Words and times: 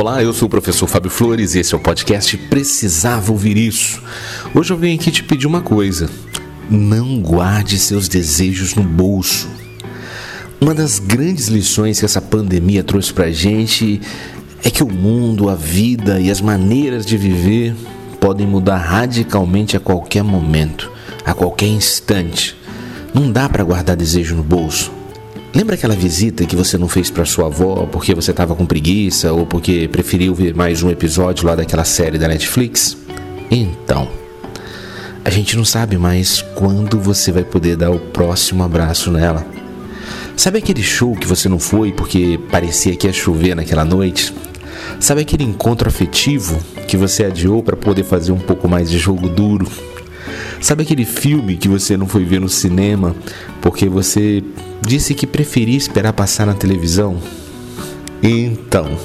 Olá, 0.00 0.22
eu 0.22 0.32
sou 0.32 0.46
o 0.46 0.50
professor 0.50 0.86
Fábio 0.86 1.10
Flores 1.10 1.54
e 1.54 1.58
esse 1.58 1.74
é 1.74 1.76
o 1.76 1.80
podcast 1.80 2.34
Precisava 2.34 3.30
Ouvir 3.30 3.58
Isso. 3.58 4.02
Hoje 4.54 4.72
eu 4.72 4.76
venho 4.78 4.98
aqui 4.98 5.10
te 5.10 5.22
pedir 5.22 5.46
uma 5.46 5.60
coisa: 5.60 6.08
não 6.70 7.20
guarde 7.20 7.78
seus 7.78 8.08
desejos 8.08 8.74
no 8.74 8.82
bolso. 8.82 9.46
Uma 10.58 10.72
das 10.74 10.98
grandes 10.98 11.48
lições 11.48 11.98
que 11.98 12.06
essa 12.06 12.18
pandemia 12.18 12.82
trouxe 12.82 13.12
pra 13.12 13.30
gente 13.30 14.00
é 14.64 14.70
que 14.70 14.82
o 14.82 14.90
mundo, 14.90 15.50
a 15.50 15.54
vida 15.54 16.18
e 16.18 16.30
as 16.30 16.40
maneiras 16.40 17.04
de 17.04 17.18
viver 17.18 17.76
podem 18.18 18.46
mudar 18.46 18.78
radicalmente 18.78 19.76
a 19.76 19.80
qualquer 19.80 20.24
momento, 20.24 20.90
a 21.26 21.34
qualquer 21.34 21.68
instante. 21.68 22.56
Não 23.12 23.30
dá 23.30 23.50
para 23.50 23.64
guardar 23.64 23.96
desejo 23.96 24.34
no 24.34 24.42
bolso. 24.42 24.99
Lembra 25.52 25.74
aquela 25.74 25.96
visita 25.96 26.46
que 26.46 26.54
você 26.54 26.78
não 26.78 26.88
fez 26.88 27.10
para 27.10 27.24
sua 27.24 27.46
avó 27.46 27.84
porque 27.90 28.14
você 28.14 28.30
estava 28.30 28.54
com 28.54 28.64
preguiça 28.64 29.32
ou 29.32 29.44
porque 29.44 29.88
preferiu 29.88 30.32
ver 30.32 30.54
mais 30.54 30.80
um 30.84 30.90
episódio 30.90 31.44
lá 31.44 31.56
daquela 31.56 31.84
série 31.84 32.18
da 32.18 32.28
Netflix? 32.28 32.96
Então, 33.50 34.08
a 35.24 35.28
gente 35.28 35.56
não 35.56 35.64
sabe 35.64 35.98
mais 35.98 36.40
quando 36.54 37.00
você 37.00 37.32
vai 37.32 37.42
poder 37.42 37.74
dar 37.74 37.90
o 37.90 37.98
próximo 37.98 38.62
abraço 38.62 39.10
nela. 39.10 39.44
Sabe 40.36 40.58
aquele 40.58 40.84
show 40.84 41.16
que 41.16 41.26
você 41.26 41.48
não 41.48 41.58
foi 41.58 41.90
porque 41.90 42.38
parecia 42.48 42.94
que 42.94 43.08
ia 43.08 43.12
chover 43.12 43.56
naquela 43.56 43.84
noite? 43.84 44.32
Sabe 45.00 45.22
aquele 45.22 45.42
encontro 45.42 45.88
afetivo 45.88 46.60
que 46.86 46.96
você 46.96 47.24
adiou 47.24 47.60
para 47.60 47.76
poder 47.76 48.04
fazer 48.04 48.30
um 48.30 48.38
pouco 48.38 48.68
mais 48.68 48.88
de 48.88 48.98
jogo 48.98 49.28
duro? 49.28 49.66
Sabe 50.60 50.82
aquele 50.82 51.06
filme 51.06 51.56
que 51.56 51.68
você 51.68 51.96
não 51.96 52.06
foi 52.06 52.22
ver 52.22 52.38
no 52.38 52.48
cinema 52.48 53.16
porque 53.62 53.88
você 53.88 54.44
disse 54.86 55.14
que 55.14 55.26
preferia 55.26 55.76
esperar 55.76 56.12
passar 56.12 56.46
na 56.46 56.52
televisão? 56.52 57.16
Então, 58.22 58.98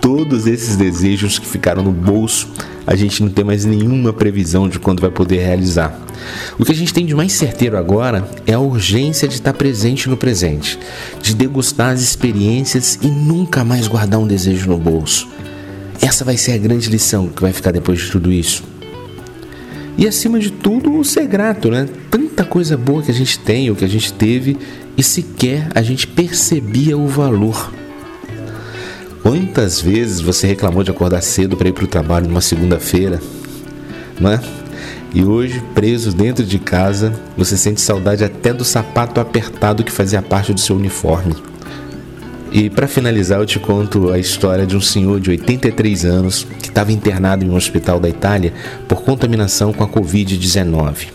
todos 0.00 0.46
esses 0.46 0.74
desejos 0.74 1.38
que 1.38 1.46
ficaram 1.46 1.82
no 1.82 1.92
bolso, 1.92 2.48
a 2.86 2.96
gente 2.96 3.22
não 3.22 3.30
tem 3.30 3.44
mais 3.44 3.66
nenhuma 3.66 4.10
previsão 4.10 4.70
de 4.70 4.78
quando 4.78 5.02
vai 5.02 5.10
poder 5.10 5.44
realizar. 5.44 6.00
O 6.58 6.64
que 6.64 6.72
a 6.72 6.74
gente 6.74 6.94
tem 6.94 7.04
de 7.04 7.14
mais 7.14 7.34
certeiro 7.34 7.76
agora 7.76 8.26
é 8.46 8.54
a 8.54 8.58
urgência 8.58 9.28
de 9.28 9.34
estar 9.34 9.52
presente 9.52 10.08
no 10.08 10.16
presente, 10.16 10.78
de 11.20 11.34
degustar 11.34 11.92
as 11.92 12.00
experiências 12.00 12.98
e 13.02 13.08
nunca 13.08 13.62
mais 13.62 13.86
guardar 13.86 14.18
um 14.18 14.26
desejo 14.26 14.70
no 14.70 14.78
bolso. 14.78 15.28
Essa 16.00 16.24
vai 16.24 16.38
ser 16.38 16.52
a 16.52 16.58
grande 16.58 16.88
lição 16.88 17.28
que 17.28 17.42
vai 17.42 17.52
ficar 17.52 17.70
depois 17.70 18.00
de 18.00 18.10
tudo 18.10 18.32
isso. 18.32 18.71
E 20.02 20.08
acima 20.08 20.40
de 20.40 20.50
tudo, 20.50 21.04
ser 21.04 21.28
grato, 21.28 21.70
né? 21.70 21.88
Tanta 22.10 22.44
coisa 22.44 22.76
boa 22.76 23.04
que 23.04 23.12
a 23.12 23.14
gente 23.14 23.38
tem, 23.38 23.70
ou 23.70 23.76
que 23.76 23.84
a 23.84 23.88
gente 23.88 24.12
teve, 24.12 24.58
e 24.96 25.02
sequer 25.02 25.68
a 25.76 25.80
gente 25.80 26.08
percebia 26.08 26.98
o 26.98 27.06
valor. 27.06 27.72
Quantas 29.22 29.80
vezes 29.80 30.20
você 30.20 30.48
reclamou 30.48 30.82
de 30.82 30.90
acordar 30.90 31.22
cedo 31.22 31.56
para 31.56 31.68
ir 31.68 31.72
para 31.72 31.84
o 31.84 31.86
trabalho 31.86 32.26
numa 32.26 32.40
segunda-feira, 32.40 33.20
né? 34.20 34.40
E 35.14 35.22
hoje, 35.22 35.62
preso 35.72 36.10
dentro 36.10 36.44
de 36.44 36.58
casa, 36.58 37.14
você 37.36 37.56
sente 37.56 37.80
saudade 37.80 38.24
até 38.24 38.52
do 38.52 38.64
sapato 38.64 39.20
apertado 39.20 39.84
que 39.84 39.92
fazia 39.92 40.20
parte 40.20 40.52
do 40.52 40.58
seu 40.58 40.74
uniforme. 40.74 41.36
E 42.54 42.68
para 42.68 42.86
finalizar, 42.86 43.40
eu 43.40 43.46
te 43.46 43.58
conto 43.58 44.10
a 44.10 44.18
história 44.18 44.66
de 44.66 44.76
um 44.76 44.80
senhor 44.80 45.18
de 45.18 45.30
83 45.30 46.04
anos 46.04 46.46
que 46.60 46.68
estava 46.68 46.92
internado 46.92 47.42
em 47.42 47.48
um 47.48 47.56
hospital 47.56 47.98
da 47.98 48.10
Itália 48.10 48.52
por 48.86 49.02
contaminação 49.02 49.72
com 49.72 49.82
a 49.82 49.88
Covid-19. 49.88 51.06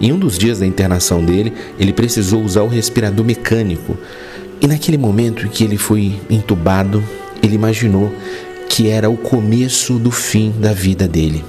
Em 0.00 0.12
um 0.12 0.18
dos 0.18 0.38
dias 0.38 0.60
da 0.60 0.66
internação 0.66 1.22
dele, 1.22 1.52
ele 1.78 1.92
precisou 1.92 2.42
usar 2.42 2.62
o 2.62 2.68
respirador 2.68 3.24
mecânico. 3.24 3.94
E 4.58 4.66
naquele 4.66 4.96
momento 4.96 5.46
em 5.46 5.50
que 5.50 5.64
ele 5.64 5.76
foi 5.76 6.18
entubado, 6.30 7.04
ele 7.42 7.54
imaginou 7.54 8.10
que 8.70 8.88
era 8.88 9.10
o 9.10 9.18
começo 9.18 9.98
do 9.98 10.10
fim 10.10 10.50
da 10.58 10.72
vida 10.72 11.06
dele. 11.06 11.44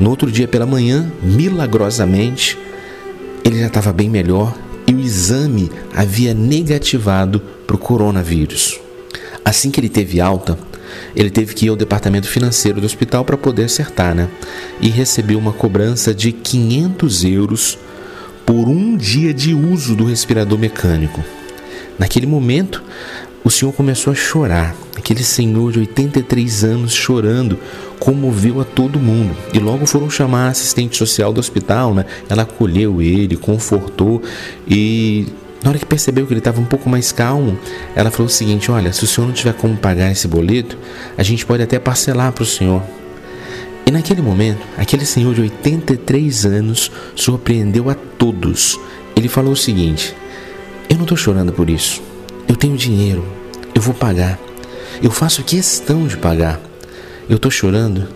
No 0.00 0.10
outro 0.10 0.32
dia 0.32 0.48
pela 0.48 0.66
manhã, 0.66 1.10
milagrosamente, 1.22 2.58
ele 3.50 3.60
já 3.60 3.66
estava 3.66 3.92
bem 3.92 4.08
melhor 4.08 4.56
e 4.86 4.94
o 4.94 5.00
exame 5.00 5.70
havia 5.94 6.32
negativado 6.32 7.40
para 7.66 7.76
o 7.76 7.78
coronavírus. 7.78 8.80
Assim 9.44 9.70
que 9.70 9.80
ele 9.80 9.88
teve 9.88 10.20
alta, 10.20 10.58
ele 11.14 11.30
teve 11.30 11.54
que 11.54 11.66
ir 11.66 11.68
ao 11.68 11.76
departamento 11.76 12.28
financeiro 12.28 12.80
do 12.80 12.86
hospital 12.86 13.24
para 13.24 13.36
poder 13.36 13.64
acertar, 13.64 14.14
né? 14.14 14.28
E 14.80 14.88
recebeu 14.88 15.38
uma 15.38 15.52
cobrança 15.52 16.14
de 16.14 16.32
500 16.32 17.24
euros 17.24 17.78
por 18.46 18.68
um 18.68 18.96
dia 18.96 19.34
de 19.34 19.54
uso 19.54 19.94
do 19.94 20.04
respirador 20.04 20.58
mecânico. 20.58 21.22
Naquele 21.98 22.26
momento, 22.26 22.82
o 23.44 23.50
senhor 23.50 23.72
começou 23.72 24.12
a 24.12 24.16
chorar. 24.16 24.74
Aquele 25.10 25.24
senhor 25.24 25.72
de 25.72 25.80
83 25.80 26.62
anos 26.62 26.94
chorando 26.94 27.58
comoveu 27.98 28.60
a 28.60 28.64
todo 28.64 29.00
mundo. 29.00 29.36
E 29.52 29.58
logo 29.58 29.84
foram 29.84 30.08
chamar 30.08 30.46
a 30.46 30.50
assistente 30.50 30.96
social 30.96 31.32
do 31.32 31.40
hospital, 31.40 31.92
né? 31.92 32.04
Ela 32.28 32.42
acolheu 32.42 33.02
ele, 33.02 33.36
confortou 33.36 34.22
e 34.68 35.26
na 35.64 35.70
hora 35.70 35.80
que 35.80 35.84
percebeu 35.84 36.28
que 36.28 36.32
ele 36.32 36.38
estava 36.38 36.60
um 36.60 36.64
pouco 36.64 36.88
mais 36.88 37.10
calmo, 37.10 37.58
ela 37.96 38.08
falou 38.08 38.28
o 38.28 38.30
seguinte: 38.30 38.70
Olha, 38.70 38.92
se 38.92 39.02
o 39.02 39.06
senhor 39.08 39.26
não 39.26 39.34
tiver 39.34 39.52
como 39.54 39.76
pagar 39.76 40.12
esse 40.12 40.28
boleto, 40.28 40.78
a 41.18 41.24
gente 41.24 41.44
pode 41.44 41.64
até 41.64 41.76
parcelar 41.80 42.30
para 42.30 42.44
o 42.44 42.46
senhor. 42.46 42.80
E 43.84 43.90
naquele 43.90 44.22
momento, 44.22 44.64
aquele 44.78 45.04
senhor 45.04 45.34
de 45.34 45.40
83 45.40 46.46
anos 46.46 46.88
surpreendeu 47.16 47.90
a 47.90 47.96
todos. 47.96 48.78
Ele 49.16 49.26
falou 49.26 49.54
o 49.54 49.56
seguinte: 49.56 50.14
Eu 50.88 50.94
não 50.94 51.02
estou 51.02 51.18
chorando 51.18 51.52
por 51.52 51.68
isso. 51.68 52.00
Eu 52.46 52.54
tenho 52.54 52.76
dinheiro. 52.76 53.26
Eu 53.74 53.82
vou 53.82 53.92
pagar. 53.92 54.38
Eu 55.02 55.10
faço 55.10 55.42
questão 55.42 56.06
de 56.06 56.16
pagar 56.16 56.60
eu 57.30 57.36
estou 57.36 57.50
chorando 57.50 58.08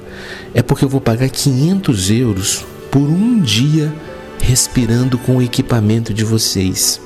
é 0.52 0.60
porque 0.60 0.84
eu 0.84 0.88
vou 0.88 1.00
pagar 1.00 1.28
500 1.28 2.10
euros 2.10 2.64
por 2.90 3.02
um 3.02 3.40
dia 3.40 3.94
respirando 4.40 5.16
com 5.16 5.36
o 5.36 5.42
equipamento 5.42 6.12
de 6.12 6.24
vocês. 6.24 7.00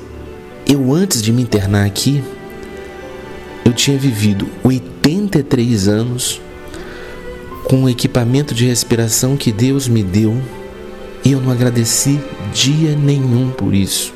Eu, 0.67 0.95
antes 0.95 1.21
de 1.21 1.31
me 1.31 1.43
internar 1.43 1.85
aqui, 1.85 2.25
eu 3.63 3.75
tinha 3.75 3.99
vivido 3.99 4.49
83 4.65 5.87
anos 5.87 6.41
com 7.65 7.85
o 7.85 7.91
equipamento 7.91 8.55
de 8.55 8.65
respiração 8.65 9.37
que 9.37 9.53
Deus 9.53 9.87
me 9.87 10.03
deu 10.03 10.41
e 11.23 11.33
eu 11.33 11.43
não 11.43 11.53
agradeci 11.53 12.19
dia 12.55 12.97
nenhum 12.97 13.51
por 13.51 13.75
isso. 13.75 14.15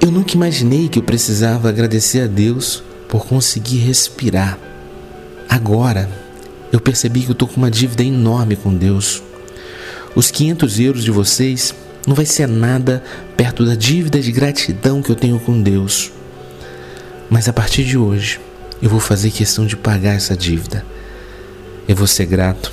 Eu 0.00 0.10
nunca 0.10 0.34
imaginei 0.34 0.88
que 0.88 0.98
eu 0.98 1.02
precisava 1.02 1.68
agradecer 1.68 2.22
a 2.22 2.26
Deus 2.26 2.82
por 3.12 3.26
conseguir 3.26 3.76
respirar. 3.80 4.58
Agora, 5.46 6.08
eu 6.72 6.80
percebi 6.80 7.20
que 7.20 7.28
eu 7.28 7.34
estou 7.34 7.46
com 7.46 7.58
uma 7.58 7.70
dívida 7.70 8.02
enorme 8.02 8.56
com 8.56 8.74
Deus. 8.74 9.22
Os 10.14 10.30
500 10.30 10.80
euros 10.80 11.04
de 11.04 11.10
vocês 11.10 11.74
não 12.06 12.14
vai 12.14 12.24
ser 12.24 12.48
nada 12.48 13.04
perto 13.36 13.66
da 13.66 13.74
dívida 13.74 14.18
de 14.18 14.32
gratidão 14.32 15.02
que 15.02 15.10
eu 15.10 15.14
tenho 15.14 15.38
com 15.38 15.60
Deus. 15.60 16.10
Mas 17.28 17.50
a 17.50 17.52
partir 17.52 17.84
de 17.84 17.98
hoje, 17.98 18.40
eu 18.80 18.88
vou 18.88 18.98
fazer 18.98 19.30
questão 19.30 19.66
de 19.66 19.76
pagar 19.76 20.14
essa 20.14 20.34
dívida. 20.34 20.82
Eu 21.86 21.94
vou 21.94 22.06
ser 22.06 22.24
grato 22.24 22.72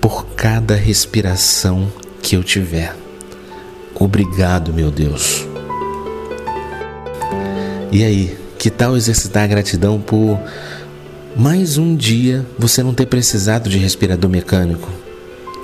por 0.00 0.24
cada 0.28 0.74
respiração 0.74 1.92
que 2.22 2.34
eu 2.34 2.42
tiver. 2.42 2.96
Obrigado, 3.94 4.72
meu 4.72 4.90
Deus. 4.90 5.46
E 7.92 8.02
aí, 8.02 8.47
que 8.58 8.70
tal 8.70 8.96
exercitar 8.96 9.44
a 9.44 9.46
gratidão 9.46 10.00
por 10.00 10.38
mais 11.36 11.78
um 11.78 11.94
dia 11.94 12.44
você 12.58 12.82
não 12.82 12.92
ter 12.92 13.06
precisado 13.06 13.70
de 13.70 13.78
respirador 13.78 14.28
mecânico. 14.28 14.90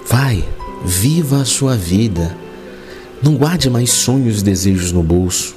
Vai, 0.07 0.45
viva 0.85 1.43
a 1.43 1.45
sua 1.45 1.77
vida. 1.77 2.35
Não 3.21 3.35
guarde 3.35 3.69
mais 3.69 3.91
sonhos 3.91 4.41
e 4.41 4.45
desejos 4.45 4.93
no 4.93 5.03
bolso. 5.03 5.57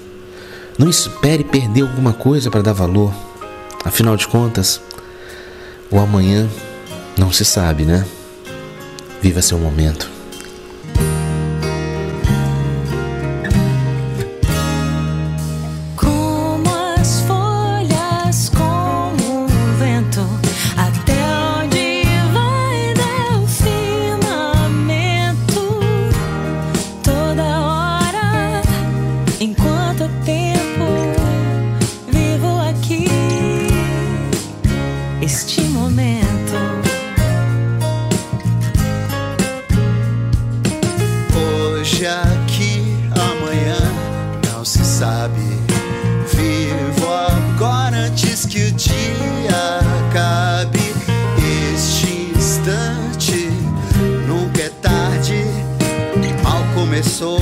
Não 0.77 0.89
espere 0.89 1.43
perder 1.43 1.81
alguma 1.81 2.13
coisa 2.13 2.49
para 2.49 2.63
dar 2.63 2.73
valor. 2.73 3.13
Afinal 3.85 4.17
de 4.17 4.27
contas, 4.27 4.81
o 5.91 5.99
amanhã 5.99 6.49
não 7.17 7.31
se 7.31 7.45
sabe, 7.45 7.83
né? 7.83 8.05
Viva 9.21 9.41
seu 9.41 9.59
momento. 9.59 10.16
deixa 41.97 42.21
que 42.45 42.83
amanhã 43.11 43.77
não 44.51 44.63
se 44.63 44.85
sabe. 44.85 45.41
Vivo 46.31 47.07
agora 47.11 47.97
antes 47.97 48.45
que 48.45 48.65
o 48.65 48.71
dia 48.73 49.79
acabe. 50.05 50.93
Este 51.73 52.31
instante 52.37 53.49
nunca 54.27 54.61
é 54.61 54.69
tarde. 54.81 55.43
Mal 56.43 56.63
começou, 56.75 57.39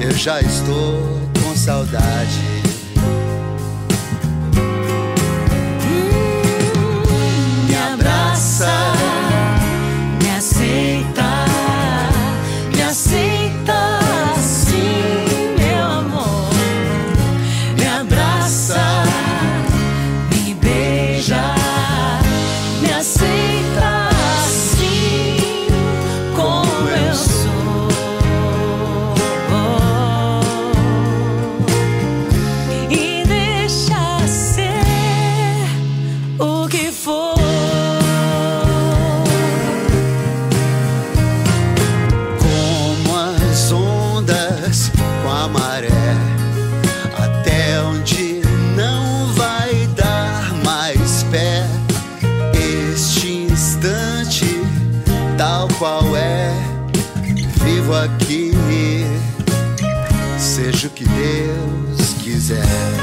eu 0.00 0.12
já 0.12 0.40
estou 0.40 1.20
com 1.42 1.54
saudade. 1.54 2.47
maré 45.48 45.88
até 47.16 47.80
onde 47.82 48.40
não 48.76 49.32
vai 49.34 49.86
dar 49.96 50.52
mais 50.64 51.24
pé. 51.30 51.66
Este 52.54 53.32
instante, 53.50 54.46
tal 55.36 55.68
qual 55.78 56.16
é, 56.16 56.52
vivo 57.64 57.94
aqui, 57.94 58.52
seja 60.38 60.88
o 60.88 60.90
que 60.90 61.04
Deus 61.04 62.14
quiser. 62.22 62.97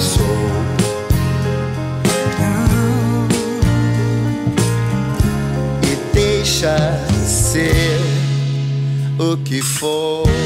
sou. 0.00 0.24
E 5.82 6.14
deixa 6.14 6.76
ser 7.26 8.00
o 9.18 9.36
que 9.38 9.60
for. 9.60 10.37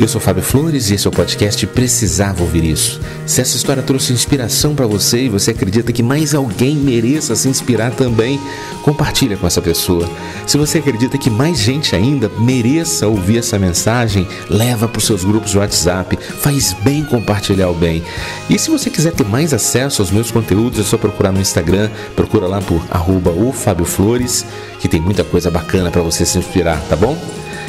Eu 0.00 0.08
sou 0.08 0.18
Fábio 0.18 0.42
Flores 0.42 0.88
e 0.88 0.94
esse 0.94 1.06
é 1.06 1.10
o 1.10 1.12
podcast 1.12 1.66
Precisava 1.66 2.42
Ouvir 2.42 2.64
Isso. 2.64 2.98
Se 3.26 3.42
essa 3.42 3.54
história 3.54 3.82
trouxe 3.82 4.14
inspiração 4.14 4.74
para 4.74 4.86
você 4.86 5.24
e 5.24 5.28
você 5.28 5.50
acredita 5.50 5.92
que 5.92 6.02
mais 6.02 6.34
alguém 6.34 6.74
mereça 6.74 7.36
se 7.36 7.50
inspirar 7.50 7.90
também, 7.90 8.40
compartilha 8.82 9.36
com 9.36 9.46
essa 9.46 9.60
pessoa. 9.60 10.08
Se 10.46 10.56
você 10.56 10.78
acredita 10.78 11.18
que 11.18 11.28
mais 11.28 11.58
gente 11.58 11.94
ainda 11.94 12.30
mereça 12.38 13.06
ouvir 13.06 13.36
essa 13.36 13.58
mensagem, 13.58 14.26
leva 14.48 14.88
para 14.88 14.98
os 14.98 15.04
seus 15.04 15.22
grupos 15.22 15.50
de 15.50 15.58
WhatsApp. 15.58 16.16
Faz 16.16 16.74
bem 16.82 17.04
compartilhar 17.04 17.68
o 17.68 17.74
bem. 17.74 18.02
E 18.48 18.58
se 18.58 18.70
você 18.70 18.88
quiser 18.88 19.12
ter 19.12 19.26
mais 19.26 19.52
acesso 19.52 20.00
aos 20.00 20.10
meus 20.10 20.30
conteúdos, 20.30 20.80
é 20.80 20.82
só 20.82 20.96
procurar 20.96 21.30
no 21.30 21.42
Instagram, 21.42 21.90
procura 22.16 22.46
lá 22.46 22.62
por 22.62 22.82
arroba 22.90 23.32
o 23.32 23.52
Fábio 23.52 23.84
Flores, 23.84 24.46
que 24.80 24.88
tem 24.88 24.98
muita 24.98 25.24
coisa 25.24 25.50
bacana 25.50 25.90
para 25.90 26.00
você 26.00 26.24
se 26.24 26.38
inspirar, 26.38 26.80
tá 26.88 26.96
bom? 26.96 27.18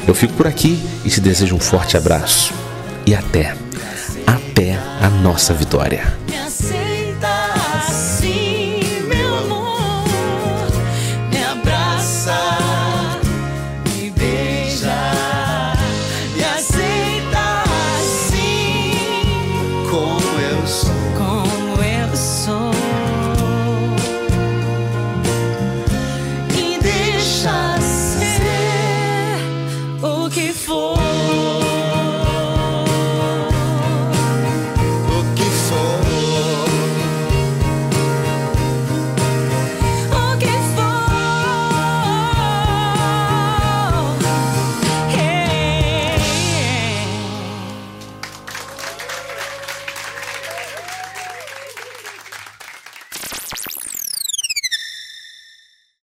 Eu 0.08 0.16
fico 0.16 0.34
por 0.34 0.48
aqui 0.48 0.82
e 1.06 1.10
te 1.10 1.20
desejo 1.20 1.56
um 1.56 1.60
forte 1.60 1.96
abraço. 1.96 2.54
E 3.06 3.16
até, 3.16 3.56
até 4.28 4.78
a 5.02 5.10
nossa 5.10 5.54
vitória. 5.54 6.18